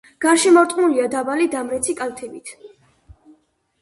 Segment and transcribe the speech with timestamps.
[0.25, 2.51] გარშემორტყმულია დაბალი დამრეცი კალთებით.